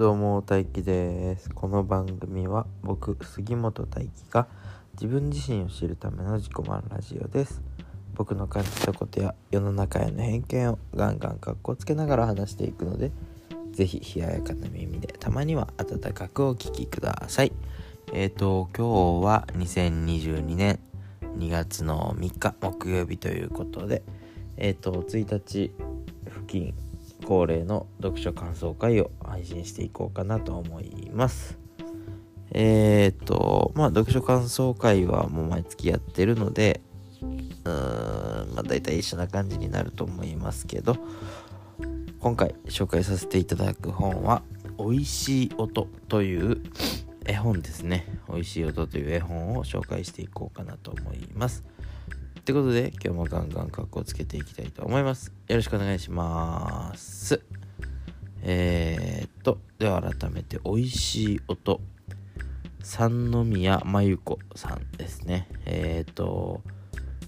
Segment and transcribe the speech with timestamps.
[0.00, 1.50] どうも大輝です。
[1.50, 4.48] この番組は僕杉本大輝が
[4.94, 7.60] 自分自身を知るための自己満ラジオです。
[8.14, 13.12] 僕の感じたことや世の中への偏見をガンガンかっこつけながら話していくので
[13.72, 17.52] ぜひ冷ややかな耳でたまには温かくお聞きください。
[18.14, 20.80] えーと今日は2022年
[21.36, 24.02] 2月の3日木曜日ということで
[24.56, 25.74] えーと1日
[26.24, 26.74] 付近
[27.30, 31.56] 恒例の読書感想会を配信していこうかなと思います。
[32.50, 36.80] えー、っと、まあ、読書感想会はもう毎月やってるので、
[37.22, 40.96] うーん、まあ、大体一緒な感じになると思いますけど、
[42.18, 44.42] 今回紹介させていただく本は、
[44.76, 46.60] おいしい音という
[47.26, 48.08] 絵本ですね。
[48.26, 51.62] おいしい音という絵本を紹介していこうかなと思います。
[52.50, 55.32] ってことで今日もガンガン格好つけていきたいと思います。
[55.46, 57.40] よろしくお願いします。
[58.42, 61.80] えー、っと、では改めて、美味しい音。
[62.82, 65.46] 三宮真由子さんですね。
[65.64, 66.60] えー、っと、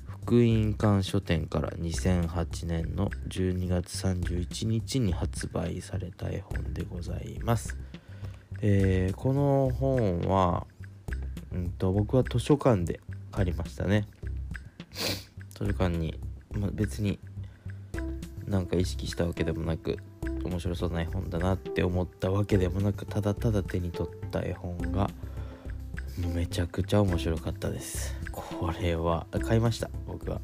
[0.08, 7.78] 福音館書店から2008年の12月31日に発売された絵本でございます。
[8.60, 10.66] えー、この本は、
[11.52, 12.98] うんと、僕は図書館で
[13.30, 14.08] 借りましたね。
[14.92, 16.18] 図書館に、
[16.52, 17.18] ま、別に
[18.46, 19.98] なんか意識したわけでもなく
[20.44, 25.08] 面白そうな絵本だなって思ったわけでもなくただただ手に取った絵本が
[26.34, 28.14] めちゃくちゃ面白かったです。
[28.30, 30.40] これは買いました僕は。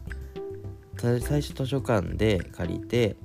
[0.98, 3.16] 最初図書館で借りて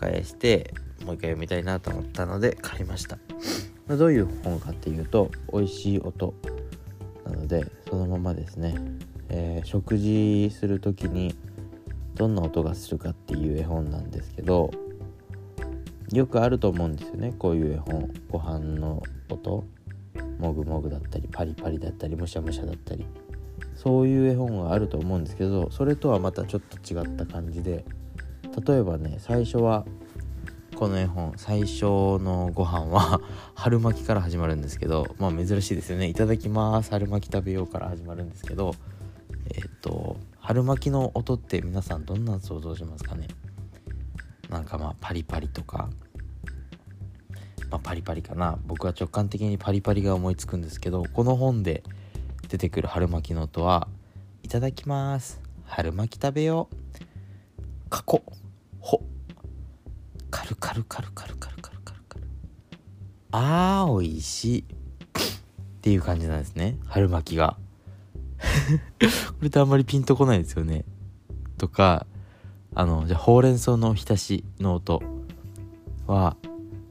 [0.00, 3.18] 返してもう一回読みたいなと思ったので買いました。
[3.88, 6.34] どういう本かっていうと美味しい音
[7.24, 8.74] なのでそのままですね。
[9.28, 11.34] えー、食事する時に
[12.14, 14.70] どんな音がするかっていう絵本なんですけど
[16.12, 17.34] よくあると思うんですよね。
[17.38, 18.10] こういう絵本。
[18.30, 19.64] ご飯の音。
[20.38, 23.06] もぐもぐだったりパリパリだったりむしゃむしゃだったり。
[23.74, 27.84] そういう絵本があると思うんですけどそれとはまたちょっと違った感じで
[28.66, 29.84] 例えばね最初は
[30.74, 33.20] この絵本最初のご飯は
[33.54, 36.08] 春巻きから始まるんですけどまあ珍しいですよね。
[36.08, 36.90] いただきます。
[36.90, 38.74] 春巻き食べようから始まるんですけど、
[39.86, 43.28] と春巻きの音って皆さんどんな想像しますかね？
[44.50, 45.88] なんかまあパリパリとか。
[47.70, 48.58] まあパリパリかな。
[48.66, 51.84] 僕は直感的にパリパリが思いつくんですけどこの本で
[52.48, 53.88] 出てくる春巻きの音は
[54.42, 55.40] いただきます。
[55.64, 56.76] 春巻き食べよう。
[57.88, 58.22] 過去。
[58.80, 59.02] ほ。
[60.30, 62.24] カルカルカルカルカルカルカルカル。
[63.30, 64.60] あーおいしい。
[64.60, 64.64] っ
[65.80, 66.76] ていう感じなんですね。
[66.86, 67.56] 春巻きが。
[69.30, 70.84] これってあんまりピンとこないですよね。
[71.58, 72.06] とか、
[72.74, 75.02] あの、じゃほうれん草の浸しの音
[76.06, 76.36] は、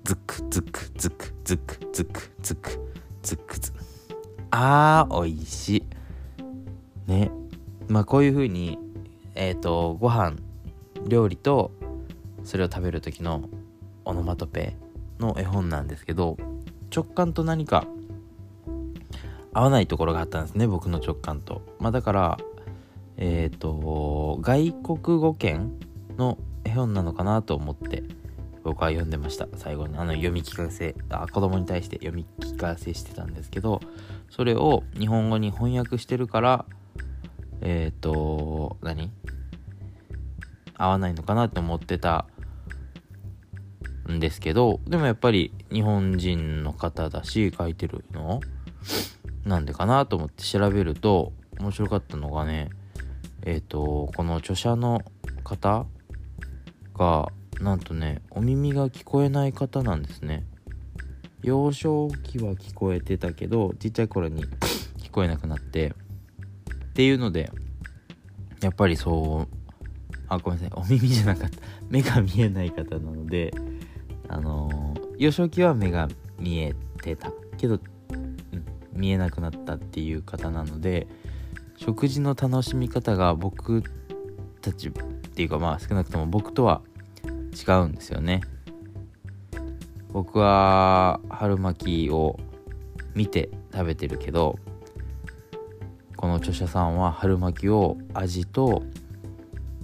[0.04, 2.80] ズクズクズクズクズクズク
[3.24, 3.80] ズクズク。
[4.52, 5.84] あー、おいしい。
[7.12, 7.32] ね。
[7.88, 8.80] まあこういう風に、
[9.36, 10.38] えっ、ー、と、ご飯、
[11.08, 11.72] 料理と、
[12.44, 13.50] それを食べる時の
[14.06, 14.76] オノマトペ
[15.20, 16.38] の絵本なんですけど、
[16.96, 17.88] 直感と何か
[19.56, 21.62] 合わないところがあったんですね僕の直感と。
[21.80, 22.38] まあ、だから
[23.18, 25.72] えっ、ー、と外国語圏
[26.18, 28.04] の絵本なのかなと思って
[28.64, 29.48] 僕は読んでました。
[29.56, 33.80] 最後にあの読み聞かせあ子供に対して読み聞かせしてたんですけど
[34.30, 36.66] それを日本語に翻訳してるから
[37.62, 39.10] えっ、ー、と何？
[40.78, 42.26] 合わないのかなって思ってた
[44.12, 48.42] んですけどでもやっぱり日本人の方だし書いてるの
[49.46, 52.70] なんでかなと思って調べると面白かったのがね
[53.44, 55.02] えっ、ー、とこの著者の
[55.44, 55.86] 方
[56.96, 57.30] が
[57.62, 60.46] なんとねお耳が聞こえない方なんですね。
[61.44, 64.44] 幼少期は聞こえてたけどちっちゃい頃に
[64.98, 65.94] 聞こえなくなってっ
[66.94, 67.52] ていうので
[68.62, 69.56] やっぱりそう
[70.28, 71.60] あごめんなさいお耳じゃなかった。
[71.88, 73.54] 目が見えない方なので
[74.28, 76.10] あの幼少期は目が
[76.40, 77.80] 見えてたけど
[78.96, 81.08] 見えなくなったっていう方なので
[81.78, 83.84] 食事の楽しみ方が僕
[84.62, 86.82] たちっていうかまあ少なくとも僕とは
[87.26, 88.42] 違うんですよね。
[90.12, 92.40] 僕は春巻きを
[93.16, 94.58] 見て食べてるけど
[96.16, 98.84] この著者さんは春巻きを味と、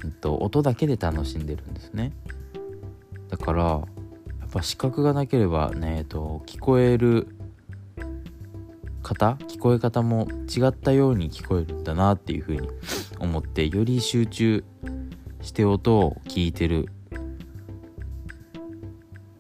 [0.06, 2.14] えっと、音だけで楽しんでるんですね。
[3.30, 3.78] だからや
[4.48, 7.28] っぱ視覚がなければね、えっと、聞こえる
[9.12, 12.70] 方聞こえ方も違ったように聞こえるんだなっていうふうに
[13.20, 14.64] 思ってより集中
[15.42, 16.88] して音を聞いてる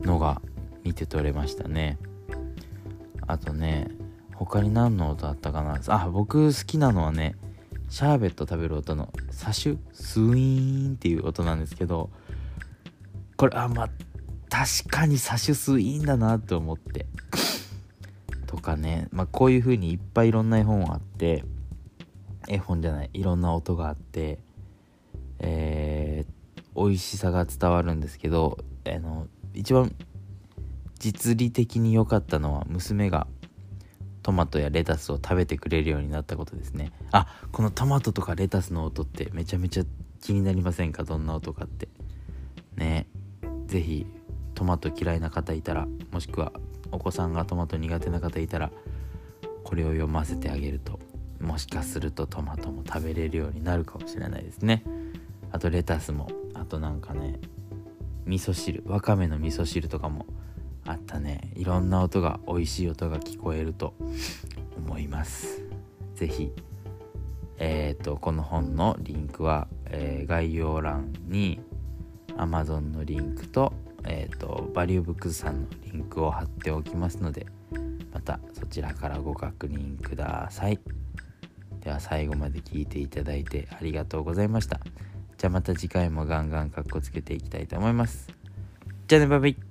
[0.01, 0.41] のが
[0.83, 1.97] 見て取れましたね。
[3.27, 3.87] あとね
[4.35, 5.79] 他に何の音あったかな。
[5.87, 7.35] あ僕好きなのはね
[7.87, 12.09] シャーベット食べる音のサシュスイーンっていう音なんですけど
[13.37, 13.89] これあまあ
[14.49, 17.05] 確かにサシュスいいんだなと思って。
[18.51, 21.45] とかねまあこういう風にいっぱいいろんな絵本あって
[22.49, 24.39] 絵本じゃないいろんな音があって
[25.39, 29.95] えー、美味しさが伝わるんですけどあの一番
[30.99, 33.25] 実利的に良かったのは娘が
[34.21, 36.91] トマトやレタスを食べてくれるようになったことですね。
[37.11, 39.83] あこのトマトとかレタスの音ってめちゃめちゃ
[40.21, 41.03] 気になりませんか？
[41.03, 41.87] どんな音かって。
[42.75, 43.07] ね
[43.65, 44.05] 是非
[44.53, 46.51] トマト嫌いな方いたらもしくは
[46.91, 48.71] お子さんがトマト苦手な方いたら
[49.63, 50.99] これを読ませてあげると
[51.39, 54.83] もしかするとトマトも食べれるようになるかもしれないですね。
[55.51, 57.39] あとレタスもあとなんかね
[58.25, 60.25] 味噌汁わかめの味噌汁とかも
[60.85, 61.51] あったね。
[61.55, 63.93] いろんな音が美味しい音が聞こえると
[64.77, 65.63] 思います。
[66.15, 66.51] 是非
[67.57, 71.59] えっ、ー、とこの本のリンクは、えー、概要欄に
[72.37, 73.73] Amazon のリンクと,、
[74.05, 77.45] えーと、バリューブックスさんのリンクを貼っておきますので
[78.13, 80.79] またそちらからご確認ください。
[81.81, 84.79] では最後まで聞いていただいてありがとうございました。
[85.37, 88.29] じゃあまた次回もガンガンかっこつけていきたいと思います。
[89.07, 89.70] じゃあねバイバイ。